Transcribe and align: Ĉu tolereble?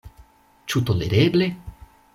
Ĉu 0.73 0.81
tolereble? 0.91 1.53